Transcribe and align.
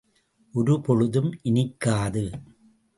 ஒரு 0.53 0.81
பொழுதும் 0.81 1.31
இனிக்காது. 1.43 2.25